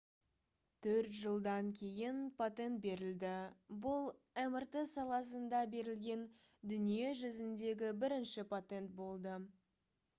төрт 0.85 1.11
жылдан 1.17 1.67
кейін 1.79 2.21
патент 2.39 2.79
берілді 2.85 3.33
бұл 3.85 4.09
мрт 4.55 4.77
саласында 4.95 5.61
берілген 5.75 6.23
дүние 6.73 7.13
жүзіндегі 7.25 7.93
бірінші 8.05 8.47
патент 8.55 8.97
болды 9.03 9.37